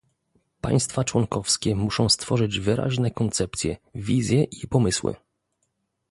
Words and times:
Państwa 0.61 1.03
członkowskie 1.03 1.75
muszą 1.75 2.09
stworzyć 2.09 2.59
wyraźne 2.59 3.11
koncepcje, 3.11 3.77
wizje 3.95 4.43
i 4.43 4.67
pomysły 4.67 5.15